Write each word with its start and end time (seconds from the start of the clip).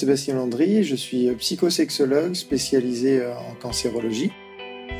Sébastien 0.00 0.36
Landry, 0.36 0.82
je 0.82 0.96
suis 0.96 1.30
psychosexologue 1.34 2.32
spécialisé 2.32 3.20
euh, 3.20 3.36
en 3.36 3.54
cancérologie. 3.60 4.30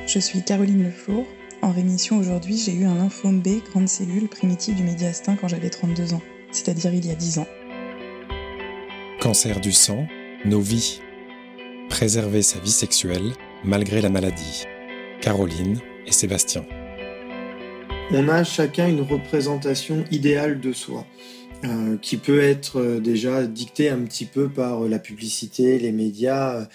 Je 0.07 0.19
suis 0.19 0.43
Caroline 0.43 0.85
Lefour. 0.85 1.25
En 1.63 1.73
rémission 1.73 2.19
aujourd'hui, 2.19 2.59
j'ai 2.59 2.75
eu 2.75 2.85
un 2.85 2.95
lymphome 2.97 3.41
B, 3.41 3.65
grande 3.71 3.89
cellule 3.89 4.29
primitive 4.29 4.75
du 4.75 4.83
médiastin 4.83 5.37
quand 5.37 5.49
j'avais 5.49 5.71
32 5.71 6.13
ans, 6.13 6.21
c'est-à-dire 6.51 6.93
il 6.93 7.07
y 7.07 7.11
a 7.11 7.15
10 7.15 7.39
ans. 7.39 7.47
Cancer 9.23 9.59
du 9.61 9.73
sang, 9.73 10.07
nos 10.45 10.61
vies. 10.61 11.01
Préserver 11.89 12.43
sa 12.43 12.59
vie 12.59 12.71
sexuelle 12.71 13.33
malgré 13.65 14.03
la 14.03 14.11
maladie. 14.11 14.67
Caroline 15.23 15.79
et 16.07 16.13
Sébastien. 16.13 16.67
On 18.13 18.29
a 18.29 18.45
chacun 18.45 18.87
une 18.87 19.01
représentation 19.01 20.05
idéale 20.11 20.61
de 20.61 20.75
soi. 20.75 21.07
Euh, 21.65 21.99
qui 21.99 22.17
peut 22.17 22.43
être 22.43 22.81
euh, 22.81 23.01
déjà 23.01 23.47
dictée 23.47 23.91
un 23.91 23.99
petit 23.99 24.25
peu 24.25 24.49
par 24.49 24.85
euh, 24.85 24.89
la 24.89 24.99
publicité, 24.99 25.79
les 25.79 25.93
médias. 25.93 26.67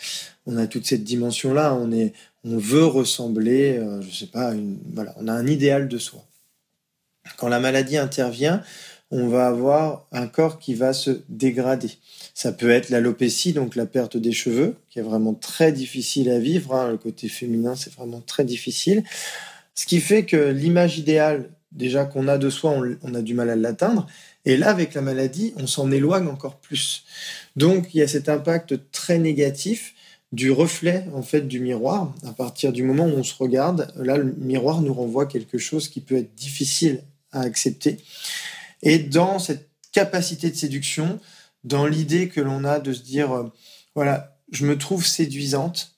On 0.46 0.58
a 0.58 0.68
toute 0.68 0.86
cette 0.86 1.04
dimension-là. 1.04 1.74
On 1.74 1.92
est, 1.92 2.14
on 2.44 2.58
veut 2.58 2.86
ressembler, 2.86 3.82
je 4.02 4.16
sais 4.16 4.28
pas, 4.28 4.54
une, 4.54 4.78
voilà, 4.94 5.16
on 5.18 5.28
a 5.28 5.34
un 5.34 5.48
idéal 5.48 5.88
de 5.88 5.98
soi. 5.98 6.24
Quand 7.38 7.48
la 7.48 7.60
maladie 7.60 7.98
intervient, 7.98 8.62
on 9.10 9.28
va 9.28 9.48
avoir 9.48 10.08
un 10.12 10.28
corps 10.28 10.60
qui 10.60 10.76
va 10.76 10.94
se 10.94 11.22
dégrader. 11.30 11.90
Ça 12.36 12.52
peut 12.52 12.70
être 12.70 12.90
l'alopécie, 12.90 13.54
donc 13.54 13.76
la 13.76 13.88
perte 13.88 14.18
des 14.18 14.34
cheveux, 14.34 14.76
qui 14.92 15.00
est 15.00 15.04
vraiment 15.04 15.34
très 15.34 15.72
difficile 15.72 16.30
à 16.30 16.38
vivre. 16.38 16.76
Hein. 16.76 16.92
Le 16.92 16.98
côté 16.98 17.28
féminin, 17.28 17.76
c'est 17.76 17.94
vraiment 17.94 18.22
très 18.22 18.46
difficile. 18.46 19.04
Ce 19.74 19.88
qui 19.88 20.00
fait 20.00 20.26
que 20.26 20.52
l'image 20.52 21.00
idéale, 21.00 21.50
déjà 21.76 22.06
qu'on 22.06 22.28
a 22.28 22.38
de 22.38 22.50
soi, 22.50 22.76
on 23.04 23.14
a 23.14 23.22
du 23.22 23.34
mal 23.34 23.50
à 23.50 23.56
l'atteindre. 23.56 24.08
Et 24.46 24.58
là, 24.58 24.70
avec 24.70 24.94
la 24.94 25.02
maladie, 25.02 25.54
on 25.58 25.68
s'en 25.68 25.92
éloigne 25.92 26.28
encore 26.28 26.58
plus. 26.58 27.04
Donc, 27.56 27.94
il 27.94 28.00
y 28.00 28.02
a 28.02 28.08
cet 28.08 28.30
impact 28.30 28.92
très 28.92 29.20
négatif 29.20 29.94
du 30.32 30.52
reflet 30.52 31.06
en 31.14 31.22
fait 31.22 31.42
du 31.42 31.60
miroir. 31.60 32.14
À 32.26 32.32
partir 32.32 32.74
du 32.74 32.84
moment 32.84 33.06
où 33.06 33.18
on 33.18 33.24
se 33.24 33.36
regarde, 33.36 33.94
là, 33.96 34.18
le 34.18 34.36
miroir 34.38 34.82
nous 34.82 34.94
renvoie 34.94 35.26
quelque 35.26 35.58
chose 35.58 35.88
qui 35.88 36.02
peut 36.02 36.18
être 36.18 36.36
difficile 36.36 37.02
à 37.32 37.42
accepter. 37.42 37.98
Et 38.84 39.00
dans 39.00 39.40
cette 39.40 39.70
capacité 39.92 40.50
de 40.52 40.56
séduction, 40.56 41.20
dans 41.64 41.88
l'idée 41.88 42.28
que 42.30 42.42
l'on 42.42 42.64
a 42.64 42.80
de 42.80 42.94
se 42.94 43.02
dire, 43.02 43.32
euh, 43.32 43.44
voilà, 43.96 44.38
je 44.52 44.66
me 44.66 44.78
trouve 44.78 45.06
séduisante, 45.06 45.95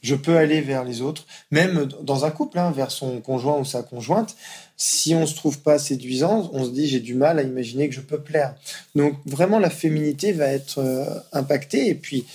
je 0.00 0.14
peux 0.14 0.36
aller 0.36 0.60
vers 0.60 0.84
les 0.84 1.00
autres, 1.00 1.26
même 1.50 1.88
dans 2.02 2.24
un 2.24 2.30
couple, 2.30 2.58
hein, 2.58 2.70
vers 2.70 2.90
son 2.90 3.20
conjoint 3.20 3.58
ou 3.58 3.64
sa 3.64 3.82
conjointe. 3.82 4.36
Si 4.76 5.14
on 5.14 5.26
se 5.26 5.34
trouve 5.34 5.60
pas 5.60 5.78
séduisant, 5.78 6.50
on 6.52 6.64
se 6.64 6.70
dit 6.70 6.86
j'ai 6.86 7.00
du 7.00 7.14
mal 7.14 7.38
à 7.38 7.42
imaginer 7.42 7.88
que 7.88 7.94
je 7.94 8.00
peux 8.00 8.20
plaire. 8.20 8.54
Donc 8.94 9.14
vraiment 9.26 9.58
la 9.58 9.70
féminité 9.70 10.32
va 10.32 10.46
être 10.46 10.78
euh, 10.78 11.04
impactée. 11.32 11.88
Et 11.88 11.94
puis, 11.94 12.26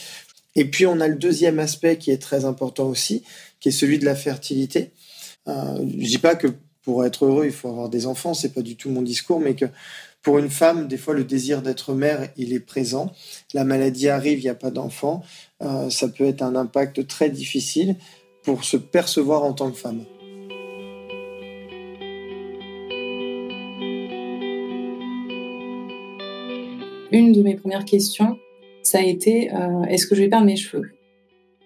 et 0.55 0.65
puis 0.65 0.85
on 0.85 0.99
a 0.99 1.07
le 1.07 1.15
deuxième 1.15 1.59
aspect 1.59 1.97
qui 1.97 2.11
est 2.11 2.21
très 2.21 2.45
important 2.45 2.85
aussi, 2.85 3.23
qui 3.59 3.69
est 3.69 3.73
celui 3.73 3.97
de 3.97 4.05
la 4.05 4.15
fertilité. 4.15 4.91
Euh, 5.47 5.79
je 5.79 6.07
dis 6.07 6.17
pas 6.17 6.35
que 6.35 6.47
pour 6.83 7.05
être 7.05 7.25
heureux 7.25 7.45
il 7.45 7.53
faut 7.53 7.69
avoir 7.69 7.89
des 7.89 8.05
enfants, 8.05 8.33
c'est 8.33 8.53
pas 8.53 8.61
du 8.61 8.75
tout 8.75 8.89
mon 8.89 9.01
discours, 9.01 9.39
mais 9.39 9.55
que 9.55 9.65
pour 10.23 10.39
une 10.39 10.49
femme, 10.49 10.87
des 10.87 10.97
fois, 10.97 11.13
le 11.13 11.25
désir 11.25 11.61
d'être 11.61 11.93
mère, 11.93 12.29
il 12.37 12.53
est 12.53 12.61
présent. 12.61 13.11
La 13.53 13.65
maladie 13.65 14.07
arrive, 14.07 14.39
il 14.39 14.43
n'y 14.43 14.49
a 14.49 14.55
pas 14.55 14.71
d'enfant. 14.71 15.21
Euh, 15.61 15.89
ça 15.89 16.07
peut 16.07 16.23
être 16.23 16.41
un 16.41 16.55
impact 16.55 17.05
très 17.07 17.29
difficile 17.29 17.97
pour 18.41 18.63
se 18.63 18.77
percevoir 18.77 19.43
en 19.43 19.51
tant 19.51 19.69
que 19.69 19.77
femme. 19.77 20.05
Une 27.11 27.33
de 27.33 27.43
mes 27.43 27.55
premières 27.55 27.85
questions, 27.85 28.37
ça 28.81 28.99
a 28.99 29.03
été 29.03 29.53
euh, 29.53 29.83
est-ce 29.83 30.07
que 30.07 30.15
je 30.15 30.21
vais 30.21 30.29
perdre 30.29 30.45
mes 30.45 30.55
cheveux? 30.55 30.89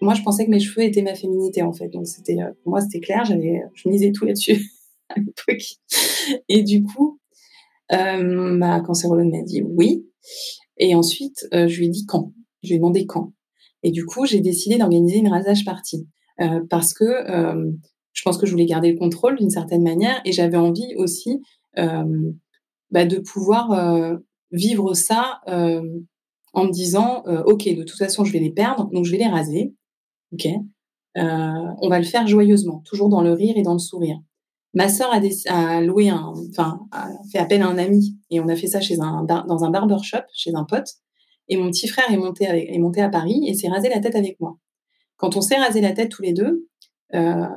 Moi, 0.02 0.16
je 0.16 0.24
pensais 0.24 0.46
que 0.46 0.52
mes 0.52 0.60
cheveux 0.60 0.84
étaient 0.84 1.04
ma 1.04 1.16
féminité 1.16 1.62
en 1.62 1.74
fait, 1.74 1.90
donc 1.90 2.08
c'était 2.08 2.40
euh, 2.40 2.52
pour 2.64 2.72
moi 2.72 2.82
c'était 2.82 3.00
clair. 3.00 3.24
J'avais, 3.24 3.62
je 3.76 3.88
misais 3.88 4.12
tout 4.12 4.26
là-dessus 4.26 4.72
à 5.10 5.20
l'époque. 5.20 5.64
Et 6.50 6.64
du 6.64 6.84
coup, 6.84 7.17
ma 7.92 8.82
cancérologue 8.82 9.32
m'a 9.32 9.44
dit 9.44 9.62
oui. 9.62 10.06
Et 10.78 10.96
ensuite, 10.96 11.48
euh, 11.54 11.68
je 11.68 11.80
lui 11.80 11.88
ai 11.88 11.90
dit 11.90 12.06
quand. 12.06 12.34
Je 12.64 12.70
lui 12.70 12.76
ai 12.76 12.78
demandé 12.80 13.06
quand. 13.06 13.34
Et 13.84 13.92
du 13.92 14.06
coup, 14.06 14.26
j'ai 14.26 14.42
décidé 14.42 14.78
d'organiser 14.78 15.18
une 15.18 15.30
rasage 15.30 15.66
partie 15.66 16.08
euh, 16.42 16.62
parce 16.70 16.94
que 16.94 17.04
euh, 17.04 17.72
je 18.14 18.22
pense 18.24 18.38
que 18.38 18.46
je 18.46 18.52
voulais 18.52 18.66
garder 18.66 18.92
le 18.92 18.98
contrôle 18.98 19.38
d'une 19.38 19.50
certaine 19.50 19.84
manière 19.84 20.22
et 20.26 20.32
j'avais 20.32 20.58
envie 20.58 20.96
aussi 20.98 21.42
euh, 21.78 22.32
bah, 22.92 23.06
de 23.06 23.20
pouvoir 23.20 23.72
euh, 23.72 24.18
vivre 24.52 24.94
ça 24.94 25.42
en 26.54 26.64
me 26.66 26.72
disant 26.72 27.24
ok, 27.46 27.68
de 27.76 27.84
toute 27.84 27.98
façon, 27.98 28.24
je 28.24 28.32
vais 28.32 28.40
les 28.40 28.52
perdre, 28.52 28.90
donc 28.92 29.06
je 29.06 29.12
vais 29.12 29.18
les 29.18 29.28
raser. 29.28 29.76
Ok, 30.34 30.48
on 31.16 31.90
va 31.90 32.00
le 32.00 32.06
faire 32.06 32.26
joyeusement, 32.28 32.82
toujours 32.86 33.10
dans 33.10 33.22
le 33.22 33.34
rire 33.34 33.56
et 33.58 33.62
dans 33.62 33.74
le 33.74 33.80
sourire. 33.80 34.18
Ma 34.78 34.90
sœur 34.90 35.12
a, 35.12 35.82
loué 35.82 36.12
enfin, 36.12 36.80
fait 37.32 37.40
appel 37.40 37.64
à 37.64 37.68
un 37.68 37.80
ami 37.80 38.16
et 38.30 38.40
on 38.40 38.48
a 38.48 38.56
fait 38.56 38.68
ça 38.68 38.80
chez 38.80 39.00
un, 39.00 39.24
dans 39.24 39.64
un 39.64 39.72
barbershop, 39.72 40.22
chez 40.36 40.54
un 40.54 40.66
pote. 40.66 40.88
Et 41.48 41.58
mon 41.58 41.72
petit 41.72 41.88
frère 41.88 42.12
est 42.12 42.18
monté, 42.18 42.46
est 42.46 42.78
monté 42.78 43.02
à 43.02 43.10
Paris 43.10 43.42
et 43.48 43.56
s'est 43.56 43.70
rasé 43.70 43.90
la 43.90 44.00
tête 44.00 44.16
avec 44.16 44.40
moi. 44.40 44.60
Quand 45.16 45.36
on 45.36 45.42
s'est 45.42 45.56
rasé 45.56 45.82
la 45.82 45.94
tête 45.94 46.12
tous 46.12 46.22
les 46.22 46.32
deux, 46.32 46.68
euh, 47.16 47.48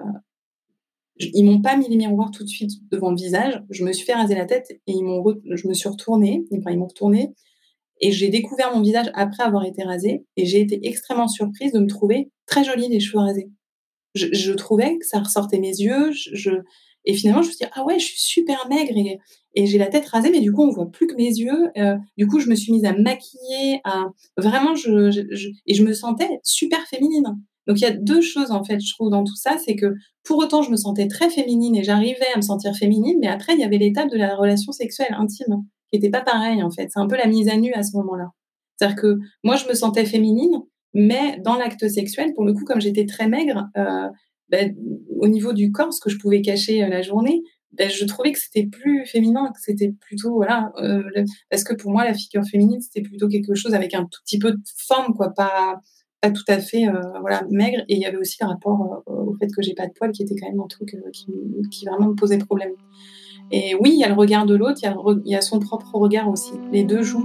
ils 1.19 1.45
m'ont 1.45 1.61
pas 1.61 1.77
mis 1.77 1.91
les 1.91 1.99
miroirs 1.99 2.31
tout 2.31 2.43
de 2.43 2.49
suite 2.49 2.71
devant 2.91 3.11
le 3.11 3.17
visage. 3.17 3.63
Je 3.69 3.85
me 3.85 3.93
suis 3.93 4.07
fait 4.07 4.15
raser 4.15 4.35
la 4.35 4.47
tête 4.47 4.71
et 4.71 4.81
ils 4.87 5.05
m'ont, 5.05 5.23
je 5.45 5.69
me 5.69 5.75
suis 5.75 5.91
retournée. 5.91 6.47
Ils 6.51 6.79
m'ont 6.79 6.87
retournée 6.87 7.35
et 8.01 8.13
j'ai 8.13 8.31
découvert 8.31 8.75
mon 8.75 8.81
visage 8.81 9.11
après 9.13 9.43
avoir 9.43 9.67
été 9.67 9.83
rasée 9.83 10.25
et 10.39 10.47
j'ai 10.47 10.61
été 10.61 10.89
extrêmement 10.89 11.29
surprise 11.29 11.73
de 11.73 11.81
me 11.81 11.87
trouver 11.87 12.31
très 12.47 12.65
jolie 12.65 12.89
les 12.89 13.01
cheveux 13.01 13.19
rasés. 13.19 13.51
Je, 14.15 14.29
je 14.33 14.53
trouvais 14.53 14.97
que 14.97 15.05
ça 15.05 15.19
ressortait 15.19 15.61
mes 15.61 15.69
yeux. 15.69 16.13
Je, 16.13 16.63
et 17.05 17.15
finalement, 17.15 17.43
je 17.43 17.49
me 17.49 17.53
suis 17.53 17.65
dit, 17.65 17.71
ah 17.75 17.85
ouais, 17.85 17.99
je 17.99 18.07
suis 18.07 18.21
super 18.21 18.69
maigre 18.69 18.93
et, 18.97 19.67
j'ai 19.67 19.79
la 19.79 19.89
tête 19.89 20.07
rasée, 20.07 20.31
mais 20.31 20.41
du 20.41 20.53
coup, 20.53 20.63
on 20.63 20.71
voit 20.71 20.91
plus 20.91 21.09
que 21.09 21.17
mes 21.17 21.25
yeux. 21.25 21.71
Euh, 21.77 21.97
du 22.17 22.29
coup, 22.29 22.39
je 22.39 22.49
me 22.49 22.55
suis 22.55 22.73
mise 22.73 22.85
à 22.85 22.93
maquiller, 22.93 23.81
à 23.85 24.05
vraiment, 24.37 24.77
je, 24.77 25.51
et 25.67 25.75
je 25.75 25.83
me 25.83 25.93
sentais 25.93 26.41
super 26.45 26.81
féminine. 26.87 27.37
Donc, 27.67 27.81
il 27.81 27.83
y 27.83 27.87
a 27.87 27.91
deux 27.91 28.21
choses, 28.21 28.53
en 28.53 28.63
fait, 28.63 28.81
je 28.81 28.93
trouve, 28.95 29.11
dans 29.11 29.25
tout 29.25 29.35
ça. 29.35 29.57
C'est 29.65 29.75
que 29.75 29.95
pour 30.23 30.39
autant, 30.39 30.63
je 30.63 30.71
me 30.71 30.77
sentais 30.77 31.09
très 31.09 31.31
féminine 31.31 31.75
et 31.75 31.83
j'arrivais 31.83 32.29
à 32.33 32.37
me 32.37 32.43
sentir 32.43 32.77
féminine, 32.77 33.19
mais 33.21 33.27
après, 33.27 33.55
il 33.55 33.61
y 33.61 33.65
avait 33.65 33.79
l'étape 33.79 34.09
de 34.09 34.17
la 34.17 34.37
relation 34.37 34.71
sexuelle 34.73 35.15
intime 35.19 35.65
qui 35.91 35.99
n'était 35.99 36.11
pas 36.11 36.23
pareil, 36.23 36.63
en 36.63 36.71
fait. 36.71 36.89
C'est 36.93 37.01
un 37.01 37.09
peu 37.09 37.17
la 37.17 37.27
mise 37.27 37.49
à 37.49 37.57
nu 37.57 37.73
à 37.73 37.83
ce 37.83 37.97
moment-là. 37.97 38.31
C'est-à-dire 38.77 38.97
que 38.97 39.19
moi, 39.43 39.57
je 39.57 39.67
me 39.67 39.75
sentais 39.75 40.05
féminine, 40.05 40.63
mais 40.95 41.39
dans 41.45 41.57
l'acte 41.57 41.89
sexuel, 41.89 42.35
pour 42.35 42.45
le 42.45 42.53
coup, 42.53 42.65
comme 42.65 42.81
j'étais 42.81 43.07
très 43.07 43.29
maigre, 43.29 43.69
euh, 43.77 44.09
ben, 44.51 44.75
au 45.19 45.29
niveau 45.29 45.53
du 45.53 45.71
corps, 45.71 45.93
ce 45.93 46.01
que 46.01 46.11
je 46.11 46.19
pouvais 46.19 46.43
cacher 46.43 46.83
euh, 46.83 46.89
la 46.89 47.03
journée, 47.03 47.43
ben, 47.73 47.89
je 47.89 48.05
trouvais 48.05 48.33
que 48.33 48.39
c'était 48.39 48.67
plus 48.67 49.07
féminin, 49.07 49.51
que 49.55 49.61
c'était 49.61 49.93
plutôt 50.01 50.35
voilà, 50.35 50.73
euh, 50.79 51.03
parce 51.51 51.63
que 51.63 51.75
pour 51.75 51.93
moi 51.93 52.05
la 52.05 52.15
figure 52.15 52.45
féminine 52.45 52.81
c'était 52.81 53.03
plutôt 53.03 53.29
quelque 53.29 53.55
chose 53.55 53.75
avec 53.75 53.95
un 53.95 54.03
tout 54.05 54.21
petit 54.25 54.41
peu 54.41 54.53
de 54.53 54.61
forme, 54.89 55.15
quoi, 55.15 55.33
pas 55.35 55.77
pas 56.21 56.31
tout 56.31 56.45
à 56.49 56.59
fait 56.59 56.87
euh, 56.87 57.01
voilà 57.21 57.45
maigre. 57.51 57.83
Et 57.89 57.95
il 57.95 58.01
y 58.01 58.07
avait 58.07 58.17
aussi 58.17 58.37
le 58.41 58.49
rapport 58.49 59.03
au 59.07 59.35
fait 59.37 59.47
que 59.47 59.63
j'ai 59.63 59.75
pas 59.75 59.87
de 59.87 59.93
poils, 59.93 60.11
qui 60.13 60.23
était 60.23 60.35
quand 60.35 60.49
même 60.49 60.61
un 60.61 60.67
truc 60.67 60.97
qui, 61.71 61.87
vraiment 61.87 62.09
me 62.09 62.15
posait 62.15 62.39
problème. 62.39 62.73
Et 63.53 63.75
oui, 63.81 63.93
il 63.95 63.99
y 63.99 64.05
a 64.05 64.09
le 64.09 64.15
regard 64.15 64.47
de 64.47 64.55
l'autre, 64.55 64.81
il, 64.83 64.95
il 65.25 65.33
y, 65.33 65.35
a 65.35 65.41
son 65.41 65.59
propre 65.61 65.95
regard 65.95 66.29
aussi. 66.29 66.53
Les 66.73 66.85
deux 66.85 67.03
jouent. 67.03 67.25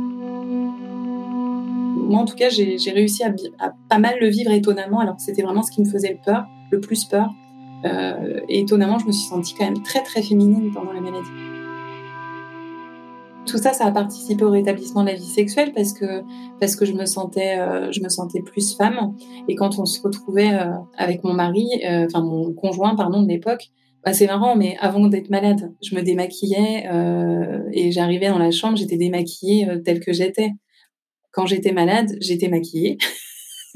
Moi, 2.08 2.20
en 2.20 2.26
tout 2.26 2.36
cas, 2.36 2.50
j'ai 2.50 2.92
réussi 2.92 3.24
à, 3.24 3.34
à, 3.60 3.74
pas 3.90 4.00
mal 4.00 4.16
le 4.22 4.30
vivre 4.30 4.52
étonnamment, 4.52 5.00
alors 5.00 5.18
que 5.18 5.22
c'était 5.22 5.42
vraiment 5.42 5.62
ce 5.62 5.72
qui 5.72 5.82
me 5.82 5.90
faisait 5.90 6.20
peur 6.24 6.46
le 6.76 6.82
plus 6.82 7.06
peur. 7.06 7.34
Euh, 7.86 8.42
et 8.50 8.62
étonnamment, 8.62 9.00
je 9.00 9.06
me 9.06 9.12
suis 9.12 9.28
sentie 9.28 9.54
quand 9.58 9.66
même 9.66 9.84
très 9.84 10.02
très 10.04 10.22
féminine 10.22 10.72
pendant 10.74 10.94
la 10.94 11.02
maladie. 11.02 11.28
Tout 13.46 13.58
ça, 13.58 13.74
ça 13.74 13.86
a 13.86 13.92
participé 13.92 14.44
au 14.44 14.50
rétablissement 14.50 15.02
de 15.02 15.10
la 15.10 15.14
vie 15.14 15.22
sexuelle 15.22 15.72
parce 15.74 15.94
que 15.94 16.24
parce 16.60 16.76
que 16.76 16.86
je 16.86 16.94
me 16.94 17.06
sentais 17.06 17.60
euh, 17.60 17.92
je 17.92 18.02
me 18.02 18.10
sentais 18.10 18.42
plus 18.42 18.76
femme. 18.76 19.16
Et 19.48 19.56
quand 19.56 19.78
on 19.78 19.86
se 19.86 20.02
retrouvait 20.02 20.54
euh, 20.54 20.72
avec 20.98 21.24
mon 21.24 21.34
mari, 21.34 21.68
enfin 21.86 22.22
mon 22.22 22.54
conjoint 22.54 22.96
pardon 22.96 23.22
de 23.22 23.28
l'époque, 23.28 23.70
bah, 24.04 24.14
c'est 24.14 24.28
marrant, 24.28 24.56
mais 24.56 24.78
avant 24.80 25.08
d'être 25.08 25.30
malade, 25.30 25.72
je 25.84 25.96
me 25.96 26.02
démaquillais 26.02 26.88
et 27.72 27.92
j'arrivais 27.92 28.30
dans 28.30 28.40
la 28.40 28.52
chambre, 28.52 28.78
j'étais 28.78 28.98
démaquillée 28.98 29.68
telle 29.84 30.00
que 30.00 30.14
j'étais. 30.14 30.52
Quand 31.32 31.46
j'étais 31.46 31.72
malade, 31.72 32.16
j'étais 32.22 32.48
maquillée. 32.48 32.98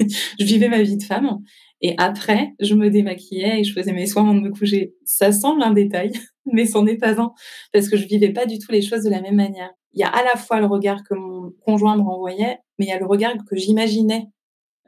je 0.00 0.44
vivais 0.44 0.68
ma 0.68 0.82
vie 0.82 0.96
de 0.96 1.02
femme 1.02 1.38
et 1.82 1.94
après, 1.98 2.54
je 2.60 2.74
me 2.74 2.90
démaquillais 2.90 3.60
et 3.60 3.64
je 3.64 3.72
faisais 3.72 3.92
mes 3.92 4.06
soins 4.06 4.22
avant 4.22 4.34
de 4.34 4.40
me 4.40 4.50
coucher. 4.50 4.94
Ça 5.04 5.32
semble 5.32 5.62
un 5.62 5.72
détail, 5.72 6.12
mais 6.46 6.66
c'en 6.66 6.86
est 6.86 6.96
pas 6.96 7.20
un, 7.20 7.32
parce 7.72 7.88
que 7.88 7.96
je 7.96 8.06
vivais 8.06 8.32
pas 8.32 8.46
du 8.46 8.58
tout 8.58 8.70
les 8.70 8.82
choses 8.82 9.02
de 9.02 9.10
la 9.10 9.20
même 9.20 9.36
manière. 9.36 9.70
Il 9.92 10.00
y 10.00 10.04
a 10.04 10.08
à 10.08 10.22
la 10.22 10.36
fois 10.36 10.60
le 10.60 10.66
regard 10.66 11.02
que 11.02 11.14
mon 11.14 11.52
conjoint 11.64 11.96
me 11.96 12.02
renvoyait, 12.02 12.58
mais 12.78 12.86
il 12.86 12.88
y 12.88 12.92
a 12.92 12.98
le 12.98 13.06
regard 13.06 13.34
que 13.48 13.56
j'imaginais, 13.56 14.26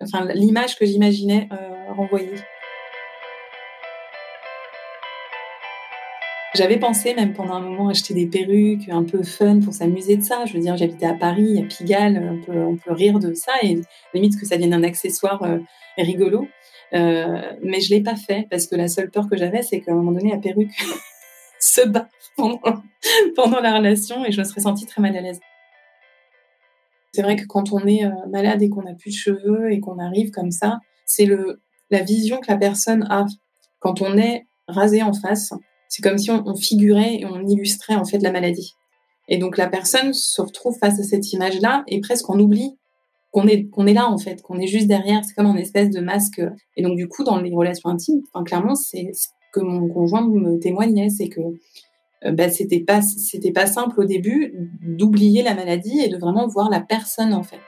enfin 0.00 0.26
l'image 0.34 0.76
que 0.76 0.84
j'imaginais 0.84 1.48
euh, 1.52 1.92
renvoyer. 1.94 2.34
J'avais 6.54 6.78
pensé 6.78 7.14
même 7.14 7.32
pendant 7.32 7.54
un 7.54 7.60
moment 7.60 7.88
acheter 7.88 8.12
des 8.12 8.26
perruques 8.26 8.88
un 8.90 9.04
peu 9.04 9.22
fun 9.22 9.60
pour 9.60 9.72
s'amuser 9.72 10.16
de 10.16 10.22
ça. 10.22 10.44
Je 10.44 10.52
veux 10.52 10.60
dire, 10.60 10.76
j'habitais 10.76 11.06
à 11.06 11.14
Paris, 11.14 11.58
à 11.58 11.62
Pigalle, 11.62 12.42
on 12.46 12.76
peut, 12.76 12.92
rire 12.92 13.18
de 13.18 13.32
ça 13.32 13.52
et 13.62 13.80
limite 14.12 14.38
que 14.38 14.44
ça 14.44 14.56
devienne 14.56 14.74
un 14.74 14.82
accessoire 14.82 15.42
euh, 15.44 15.58
rigolo. 15.96 16.46
Euh, 16.92 17.52
mais 17.62 17.80
je 17.80 17.94
l'ai 17.94 18.02
pas 18.02 18.16
fait 18.16 18.46
parce 18.50 18.66
que 18.66 18.76
la 18.76 18.88
seule 18.88 19.10
peur 19.10 19.30
que 19.30 19.36
j'avais, 19.38 19.62
c'est 19.62 19.80
qu'à 19.80 19.92
un 19.92 19.94
moment 19.94 20.12
donné, 20.12 20.30
la 20.30 20.36
perruque 20.36 20.72
se 21.58 21.88
bat 21.88 22.08
pendant, 22.36 22.60
pendant 23.34 23.60
la 23.60 23.78
relation 23.78 24.22
et 24.26 24.30
je 24.30 24.38
me 24.38 24.44
serais 24.44 24.60
sentie 24.60 24.84
très 24.84 25.00
mal 25.00 25.16
à 25.16 25.22
l'aise. 25.22 25.40
C'est 27.14 27.22
vrai 27.22 27.36
que 27.36 27.46
quand 27.46 27.72
on 27.72 27.86
est 27.86 28.04
euh, 28.04 28.10
malade 28.30 28.62
et 28.62 28.68
qu'on 28.68 28.82
n'a 28.82 28.94
plus 28.94 29.10
de 29.10 29.16
cheveux 29.16 29.72
et 29.72 29.80
qu'on 29.80 29.98
arrive 29.98 30.30
comme 30.30 30.50
ça, 30.50 30.80
c'est 31.06 31.26
le 31.26 31.62
la 31.90 32.02
vision 32.02 32.40
que 32.40 32.50
la 32.50 32.56
personne 32.56 33.06
a 33.10 33.26
quand 33.78 34.00
on 34.00 34.16
est 34.16 34.46
rasé 34.66 35.02
en 35.02 35.12
face 35.12 35.52
c'est 35.92 36.00
comme 36.00 36.16
si 36.16 36.30
on, 36.30 36.54
figurait 36.54 37.16
et 37.16 37.26
on 37.26 37.46
illustrait 37.46 37.96
en 37.96 38.06
fait 38.06 38.16
la 38.20 38.32
maladie. 38.32 38.76
Et 39.28 39.36
donc 39.36 39.58
la 39.58 39.68
personne 39.68 40.14
se 40.14 40.40
retrouve 40.40 40.74
face 40.78 40.98
à 40.98 41.02
cette 41.02 41.34
image-là 41.34 41.84
et 41.86 42.00
presque 42.00 42.30
on 42.30 42.40
oublie 42.40 42.78
qu'on 43.30 43.46
est 43.46 43.68
qu'on 43.68 43.86
est 43.86 43.92
là 43.92 44.08
en 44.08 44.16
fait, 44.16 44.40
qu'on 44.40 44.58
est 44.58 44.66
juste 44.66 44.86
derrière. 44.86 45.22
C'est 45.22 45.34
comme 45.34 45.44
un 45.44 45.56
espèce 45.56 45.90
de 45.90 46.00
masque. 46.00 46.40
Et 46.78 46.82
donc 46.82 46.96
du 46.96 47.08
coup 47.08 47.24
dans 47.24 47.38
les 47.38 47.54
relations 47.54 47.90
intimes, 47.90 48.22
clairement 48.46 48.74
c'est 48.74 49.10
ce 49.12 49.28
que 49.52 49.60
mon 49.60 49.86
conjoint 49.86 50.26
me 50.26 50.58
témoignait, 50.58 51.10
c'est 51.10 51.28
que 51.28 51.42
bah, 52.24 52.48
c'était 52.48 52.80
pas 52.80 53.02
c'était 53.02 53.52
pas 53.52 53.66
simple 53.66 54.00
au 54.00 54.04
début 54.04 54.54
d'oublier 54.80 55.42
la 55.42 55.54
maladie 55.54 56.00
et 56.00 56.08
de 56.08 56.16
vraiment 56.16 56.46
voir 56.46 56.70
la 56.70 56.80
personne 56.80 57.34
en 57.34 57.42
fait. 57.42 57.60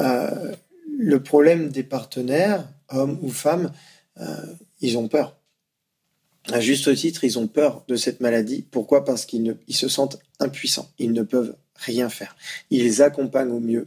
Euh, 0.00 0.54
le 0.98 1.22
problème 1.22 1.68
des 1.68 1.84
partenaires, 1.84 2.68
hommes 2.88 3.18
ou 3.22 3.30
femmes, 3.30 3.72
euh, 4.20 4.26
ils 4.80 4.98
ont 4.98 5.06
peur. 5.06 5.36
À 6.52 6.60
juste 6.60 6.92
titre, 6.96 7.22
ils 7.22 7.38
ont 7.38 7.46
peur 7.46 7.84
de 7.86 7.94
cette 7.94 8.20
maladie. 8.20 8.66
Pourquoi? 8.68 9.04
Parce 9.04 9.24
qu'ils 9.24 9.56
se 9.68 9.88
sentent 9.88 10.18
impuissants. 10.40 10.90
Ils 10.98 11.12
ne 11.12 11.22
peuvent 11.22 11.56
rien 11.76 12.08
faire. 12.08 12.36
Ils 12.70 12.82
les 12.82 13.00
accompagnent 13.00 13.52
au 13.52 13.60
mieux. 13.60 13.86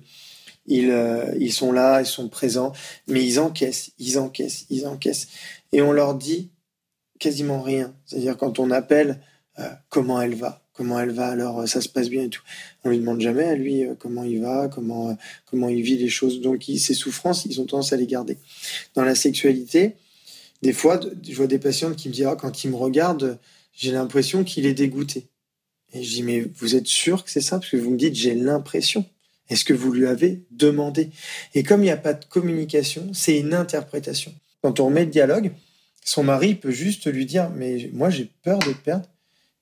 Ils, 0.68 0.90
euh, 0.92 1.36
ils 1.38 1.52
sont 1.52 1.74
là, 1.74 2.02
ils 2.02 2.08
sont 2.08 2.30
présents, 2.30 2.72
mais 3.08 3.26
ils 3.26 3.40
encaissent, 3.40 3.92
ils 3.98 4.18
encaissent, 4.18 4.66
ils 4.70 4.88
encaissent. 4.88 5.28
Et 5.74 5.82
on 5.82 5.92
leur 5.92 6.16
dit 6.16 6.52
quasiment 7.20 7.62
rien. 7.62 7.94
C'est-à-dire 8.06 8.38
quand 8.38 8.58
on 8.60 8.72
appelle 8.72 9.20
euh, 9.60 9.70
comment 9.90 10.22
elle 10.22 10.36
va, 10.36 10.61
comment 10.74 11.00
elle 11.00 11.12
va, 11.12 11.28
alors 11.28 11.62
euh, 11.62 11.66
ça 11.66 11.82
se 11.82 11.90
passe 11.90 12.10
bien 12.10 12.24
et 12.24 12.30
tout. 12.30 12.42
On 12.84 12.90
lui 12.90 13.00
demande 13.00 13.22
jamais 13.22 13.44
à 13.44 13.56
lui 13.56 13.84
euh, 13.84 13.96
comment 13.98 14.24
il 14.24 14.42
va, 14.42 14.68
comment, 14.68 15.10
euh, 15.10 15.14
comment 15.46 15.70
il 15.70 15.82
vit 15.82 15.98
les 15.98 16.10
choses. 16.10 16.42
Donc 16.42 16.64
ses 16.64 16.94
souffrances, 16.94 17.46
ils 17.46 17.60
ont 17.62 17.66
tendance 17.66 17.94
à 17.94 17.98
les 17.98 18.08
garder. 18.08 18.38
Dans 18.96 19.04
la 19.04 19.16
sexualité, 19.16 19.96
des 20.62 20.74
fois, 20.74 21.00
je 21.28 21.36
vois 21.36 21.48
des 21.48 21.60
patientes 21.60 21.96
qui 21.96 22.10
me 22.10 22.14
disent, 22.14 22.28
ah, 22.28 22.38
quand 22.40 22.64
il 22.64 22.72
me 22.72 22.76
regarde, 22.76 23.40
j'ai 23.74 23.92
l'impression 23.92 24.44
qu'il 24.44 24.66
est 24.66 24.74
dégoûté. 24.74 25.28
Et 25.94 26.04
je 26.04 26.10
dis, 26.10 26.24
mais 26.24 26.46
vous 26.56 26.76
êtes 26.76 26.88
sûr 26.88 27.24
que 27.24 27.32
c'est 27.32 27.42
ça? 27.42 27.60
Parce 27.60 27.72
que 27.72 27.78
vous 27.78 27.92
me 27.92 27.98
dites, 27.98 28.16
j'ai 28.16 28.36
l'impression. 28.36 29.06
Est-ce 29.50 29.66
que 29.66 29.74
vous 29.74 29.92
lui 29.92 30.06
avez 30.06 30.44
demandé? 30.52 31.10
Et 31.56 31.64
comme 31.64 31.82
il 31.82 31.86
n'y 31.86 31.92
a 31.92 31.98
pas 31.98 32.14
de 32.14 32.24
communication, 32.26 33.10
c'est 33.14 33.38
une 33.38 33.54
interprétation. 33.54 34.34
Quand 34.62 34.80
on 34.80 34.86
remet 34.86 35.04
le 35.04 35.12
dialogue, 35.12 35.52
son 36.06 36.24
mari 36.24 36.56
peut 36.56 36.72
juste 36.72 37.12
lui 37.12 37.26
dire, 37.26 37.50
mais 37.50 37.90
moi 37.92 38.10
j'ai 38.10 38.30
peur 38.44 38.60
de 38.60 38.72
te 38.72 38.78
perdre 38.78 39.10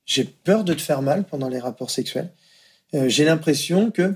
j'ai 0.10 0.26
peur 0.26 0.64
de 0.64 0.74
te 0.74 0.82
faire 0.82 1.04
mal 1.04 1.24
pendant 1.24 1.50
les 1.50 1.60
rapports 1.60 1.92
sexuels. 1.92 2.34
Euh, 2.96 3.08
j'ai 3.08 3.26
l'impression 3.26 3.92
que 3.92 4.16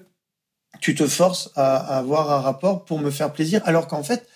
tu 0.82 0.96
te 0.96 1.06
forces 1.06 1.52
à, 1.56 1.76
avoir 2.00 2.32
un 2.32 2.42
rapport 2.42 2.84
pour 2.84 3.00
me 3.00 3.12
faire 3.12 3.32
plaisir, 3.32 3.62
alors 3.66 3.88
qu'en 3.88 4.02
fait, 4.02 4.28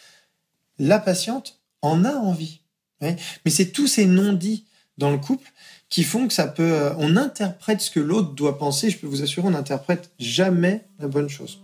la 0.77 1.00
patiente 1.00 1.59
en 1.81 2.06
a 2.06 2.13
envie. 2.13 2.62
Mais 3.01 3.18
c'est 3.48 3.71
tous 3.71 3.88
ces 3.88 4.06
non-dits 4.06 4.65
dans 5.00 5.09
le 5.09 5.18
couple 5.18 5.51
qui 5.89 6.04
font 6.04 6.27
que 6.27 6.33
ça 6.33 6.45
peut. 6.45 6.74
Euh, 6.74 6.94
on 7.00 7.18
interprète 7.18 7.81
ce 7.81 7.89
que 7.89 8.00
l'autre 8.00 8.33
doit 8.33 8.60
penser. 8.60 8.92
Je 8.92 9.00
peux 9.00 9.07
vous 9.07 9.24
assurer, 9.24 9.48
on 9.48 9.51
n'interprète 9.51 10.12
jamais 10.19 10.86
la 11.00 11.07
bonne 11.07 11.30
chose. 11.30 11.60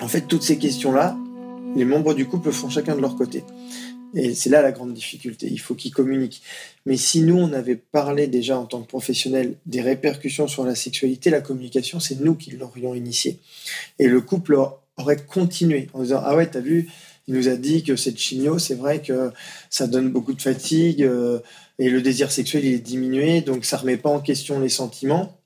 En 0.00 0.08
fait, 0.08 0.22
toutes 0.22 0.42
ces 0.42 0.58
questions-là, 0.58 1.16
les 1.76 1.84
membres 1.84 2.14
du 2.14 2.26
couple 2.26 2.50
font 2.50 2.68
chacun 2.68 2.96
de 2.96 3.00
leur 3.00 3.14
côté. 3.14 3.44
Et 4.14 4.34
c'est 4.34 4.50
là 4.50 4.62
la 4.62 4.72
grande 4.72 4.94
difficulté. 4.94 5.48
Il 5.50 5.58
faut 5.58 5.74
qu'ils 5.74 5.92
communiquent. 5.92 6.42
Mais 6.86 6.96
si 6.96 7.22
nous, 7.22 7.36
on 7.36 7.52
avait 7.52 7.76
parlé 7.76 8.26
déjà 8.26 8.58
en 8.58 8.66
tant 8.66 8.82
que 8.82 8.86
professionnels 8.86 9.56
des 9.66 9.80
répercussions 9.80 10.46
sur 10.46 10.64
la 10.64 10.74
sexualité, 10.74 11.30
la 11.30 11.40
communication, 11.40 12.00
c'est 12.00 12.20
nous 12.20 12.34
qui 12.34 12.52
l'aurions 12.52 12.94
initié. 12.94 13.38
Et 13.98 14.06
le 14.06 14.20
couple 14.20 14.56
aurait 14.96 15.16
continué 15.16 15.88
en 15.92 16.02
disant 16.02 16.20
Ah 16.24 16.36
ouais, 16.36 16.46
t'as 16.46 16.60
vu, 16.60 16.88
il 17.26 17.34
nous 17.34 17.48
a 17.48 17.56
dit 17.56 17.82
que 17.82 17.96
cette 17.96 18.18
chimio, 18.18 18.58
c'est 18.58 18.74
vrai 18.74 19.00
que 19.00 19.32
ça 19.70 19.86
donne 19.86 20.10
beaucoup 20.10 20.34
de 20.34 20.42
fatigue 20.42 21.02
euh, 21.02 21.40
et 21.78 21.88
le 21.88 22.02
désir 22.02 22.30
sexuel 22.30 22.64
il 22.64 22.74
est 22.74 22.78
diminué, 22.78 23.40
donc 23.40 23.64
ça 23.64 23.78
remet 23.78 23.96
pas 23.96 24.10
en 24.10 24.20
question 24.20 24.60
les 24.60 24.68
sentiments. 24.68 25.36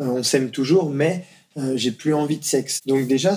Euh, 0.00 0.06
on 0.06 0.22
s'aime 0.22 0.50
toujours, 0.50 0.90
mais 0.90 1.24
euh, 1.56 1.76
j'ai 1.76 1.92
plus 1.92 2.14
envie 2.14 2.38
de 2.38 2.44
sexe. 2.44 2.80
Donc 2.86 3.06
déjà, 3.06 3.36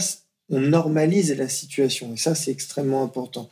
on 0.50 0.60
normalise 0.60 1.36
la 1.38 1.50
situation 1.50 2.14
et 2.14 2.18
ça, 2.18 2.36
c'est 2.36 2.52
extrêmement 2.52 3.04
important. 3.04 3.50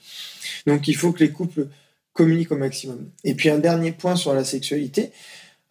Donc 0.68 0.88
il 0.88 0.96
faut 0.96 1.12
que 1.12 1.24
les 1.24 1.32
couples 1.32 1.68
communiquent 2.14 2.52
au 2.52 2.58
maximum. 2.58 3.10
Et 3.24 3.36
puis 3.36 3.50
un 3.50 3.60
dernier 3.60 3.92
point 3.92 4.16
sur 4.16 4.34
la 4.34 4.44
sexualité, 4.44 5.12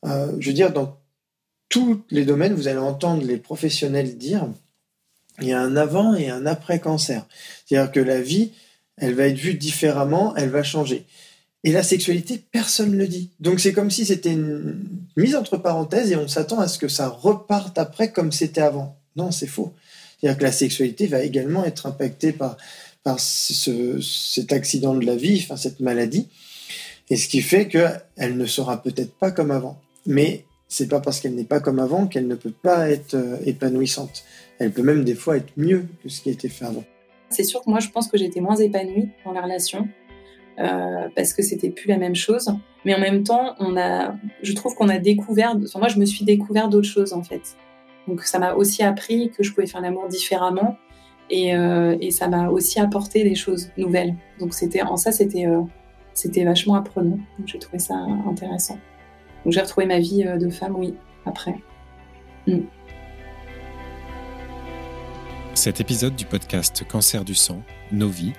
euh, 0.07 0.33
je 0.39 0.49
veux 0.49 0.55
dire, 0.55 0.73
dans 0.73 0.99
tous 1.69 2.03
les 2.11 2.25
domaines, 2.25 2.55
vous 2.55 2.69
allez 2.69 2.79
entendre 2.79 3.25
les 3.25 3.37
professionnels 3.37 4.17
dire, 4.17 4.49
il 5.41 5.49
y 5.49 5.53
a 5.53 5.61
un 5.61 5.77
avant 5.77 6.15
et 6.15 6.29
un 6.29 6.47
après 6.47 6.81
cancer. 6.81 7.27
C'est-à-dire 7.65 7.93
que 7.93 8.01
la 8.01 8.21
vie, 8.21 8.53
elle 8.97 9.15
va 9.15 9.27
être 9.27 9.39
vue 9.39 9.55
différemment, 9.55 10.35
elle 10.37 10.51
va 10.51 10.63
changer. 10.63 11.07
Et 11.63 11.73
la 11.73 11.83
sexualité, 11.83 12.43
personne 12.51 12.93
ne 12.93 12.97
le 12.97 13.07
dit. 13.07 13.31
Donc 13.39 13.61
c'est 13.61 13.73
comme 13.73 13.91
si 13.91 14.07
c'était 14.07 14.33
une 14.33 14.83
mise 15.17 15.37
entre 15.37 15.59
parenthèses 15.59 16.11
et 16.11 16.17
on 16.17 16.29
s'attend 16.29 16.59
à 16.59 16.69
ce 16.69 16.79
que 16.79 16.89
ça 16.89 17.09
reparte 17.09 17.77
après 17.79 18.13
comme 18.13 18.33
c'était 18.33 18.63
avant. 18.63 18.99
Non, 19.17 19.31
c'est 19.31 19.47
faux. 19.47 19.75
C'est-à-dire 20.21 20.39
que 20.39 20.45
la 20.45 20.53
sexualité 20.53 21.07
va 21.07 21.23
également 21.23 21.65
être 21.65 21.87
impactée 21.87 22.33
par 22.33 22.57
par 23.03 23.19
ce, 23.19 24.01
cet 24.01 24.53
accident 24.53 24.95
de 24.95 25.07
la 25.07 25.17
vie, 25.17 25.41
enfin 25.43 25.57
cette 25.57 25.81
maladie, 25.81 26.29
et 27.09 27.17
ce 27.17 27.29
qui 27.29 27.41
fait 27.41 27.67
qu'elle 27.67 28.37
ne 28.37 28.47
sera 28.47 28.83
peut-être 28.83 29.15
pas 29.15 29.31
comme 29.31 29.51
avant. 29.51 29.81
Mais 30.07 30.45
c'est 30.69 30.89
pas 30.89 31.01
parce 31.01 31.21
qu'elle 31.21 31.35
n'est 31.35 31.45
pas 31.45 31.61
comme 31.61 31.79
avant 31.79 32.07
qu'elle 32.07 32.29
ne 32.29 32.35
peut 32.35 32.53
pas 32.53 32.89
être 32.91 33.15
euh, 33.15 33.37
épanouissante. 33.45 34.25
Elle 34.59 34.71
peut 34.71 34.83
même 34.83 35.05
des 35.05 35.15
fois 35.15 35.37
être 35.37 35.53
mieux 35.57 35.87
que 36.03 36.09
ce 36.09 36.21
qui 36.21 36.29
a 36.29 36.33
été 36.33 36.49
fait 36.49 36.65
avant. 36.65 36.85
C'est 37.31 37.45
sûr 37.45 37.63
que 37.63 37.71
moi 37.71 37.81
je 37.81 37.89
pense 37.89 38.09
que 38.09 38.17
j'étais 38.17 38.41
moins 38.41 38.57
épanouie 38.57 39.09
dans 39.25 39.33
la 39.33 39.43
relation 39.43 39.89
euh, 40.59 41.09
parce 41.17 41.33
que 41.33 41.43
c'était 41.43 41.71
plus 41.71 41.89
la 41.89 41.97
même 41.97 42.15
chose. 42.15 42.49
Mais 42.85 42.95
en 42.95 43.01
même 43.01 43.25
temps, 43.25 43.57
on 43.59 43.77
a, 43.77 44.15
je 44.43 44.53
trouve 44.53 44.75
qu'on 44.75 44.89
a 44.89 44.99
découvert, 44.99 45.57
enfin, 45.63 45.81
moi 45.81 45.89
je 45.89 45.99
me 45.99 46.07
suis 46.07 46.25
découvert 46.25 46.69
d'autres 46.69 46.89
choses 46.89 47.13
en 47.13 47.23
fait. 47.23 47.57
Donc 48.09 48.23
ça 48.23 48.39
m'a 48.39 48.55
aussi 48.55 48.83
appris 48.83 49.31
que 49.31 49.43
je 49.43 49.53
pouvais 49.53 49.67
faire 49.67 49.81
l'amour 49.81 50.09
différemment 50.09 50.77
euh, 51.33 51.97
et, 52.01 52.11
ça 52.11 52.29
m'a 52.29 52.49
aussi 52.49 52.81
apporté 52.81 53.23
des 53.23 53.35
choses 53.35 53.71
nouvelles. 53.77 54.17
Donc 54.39 54.55
c'était 54.55 54.83
en 54.83 54.97
ça 54.97 55.13
c'était 55.13 55.47
euh, 55.47 55.63
c'était 56.13 56.45
vachement 56.45 56.75
apprenant. 56.75 57.19
J'ai 57.47 57.59
trouvé 57.59 57.79
ça 57.79 57.95
intéressant. 58.27 58.79
Donc 59.45 59.53
j'ai 59.53 59.61
retrouvé 59.61 59.87
ma 59.87 59.99
vie 59.99 60.25
euh, 60.27 60.37
de 60.37 60.51
femme, 60.51 60.75
oui, 60.77 60.95
après. 61.25 61.55
Mm. 62.47 62.61
Cet 65.55 65.81
épisode 65.81 66.17
du 66.17 66.25
podcast 66.25 66.85
Cancer 66.89 67.25
du 67.25 67.35
sang, 67.35 67.63
Nos 67.93 68.09
vies, 68.09 68.33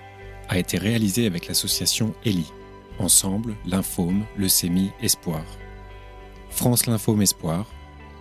a 0.49 0.59
été 0.59 0.77
réalisé 0.77 1.27
avec 1.27 1.47
l'association 1.47 2.13
ELI. 2.25 2.51
Ensemble, 2.99 3.55
lymphome, 3.65 4.25
leucémie, 4.37 4.91
espoir. 5.01 5.43
France 6.49 6.85
Lymphome 6.85 7.21
Espoir, 7.21 7.71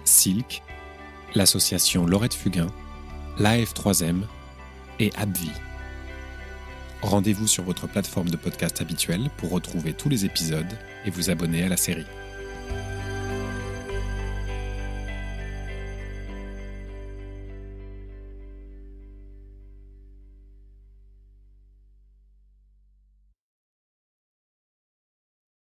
Silk, 0.04 0.62
l'association 1.34 2.06
Laurette 2.06 2.34
Fugain, 2.34 2.68
l'AF3M 3.38 4.22
et 4.98 5.10
Abvi. 5.16 5.50
Rendez-vous 7.02 7.46
sur 7.46 7.64
votre 7.64 7.86
plateforme 7.86 8.28
de 8.28 8.36
podcast 8.36 8.80
habituelle 8.80 9.30
pour 9.38 9.50
retrouver 9.50 9.92
tous 9.94 10.08
les 10.08 10.24
épisodes 10.24 10.78
et 11.06 11.10
vous 11.10 11.30
abonner 11.30 11.62
à 11.62 11.68
la 11.68 11.76
série. 11.76 12.06